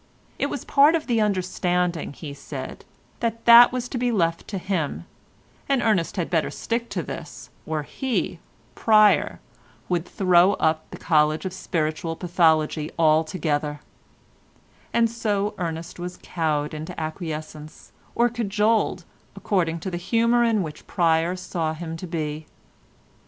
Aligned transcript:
It 0.39 0.47
was 0.47 0.65
part 0.65 0.95
of 0.95 1.05
the 1.05 1.21
understanding, 1.21 2.13
he 2.13 2.33
said, 2.33 2.85
that 3.19 3.45
that 3.45 3.71
was 3.71 3.87
to 3.89 3.99
be 3.99 4.11
left 4.11 4.47
to 4.47 4.57
him, 4.57 5.05
and 5.69 5.79
Ernest 5.83 6.17
had 6.17 6.27
better 6.27 6.49
stick 6.49 6.89
to 6.89 7.03
this, 7.03 7.51
or 7.67 7.83
he, 7.83 8.39
Pryer, 8.73 9.39
would 9.89 10.07
throw 10.07 10.53
up 10.53 10.89
the 10.89 10.97
College 10.97 11.45
of 11.45 11.53
Spiritual 11.53 12.15
Pathology 12.15 12.89
altogether; 12.97 13.79
and 14.91 15.07
so 15.07 15.53
Ernest 15.59 15.99
was 15.99 16.17
cowed 16.23 16.73
into 16.73 16.99
acquiescence, 16.99 17.91
or 18.15 18.27
cajoled, 18.27 19.05
according 19.35 19.79
to 19.81 19.91
the 19.91 19.97
humour 19.97 20.43
in 20.43 20.63
which 20.63 20.87
Pryer 20.87 21.35
saw 21.35 21.75
him 21.75 21.95
to 21.97 22.07
be. 22.07 22.47